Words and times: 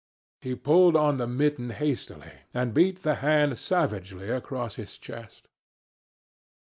He 0.41 0.55
pulled 0.55 0.95
on 0.95 1.17
the 1.17 1.27
mitten 1.27 1.69
hastily, 1.69 2.31
and 2.55 2.73
beat 2.73 3.03
the 3.03 3.13
hand 3.21 3.59
savagely 3.59 4.31
across 4.31 4.73
his 4.73 4.97
chest. 4.97 5.47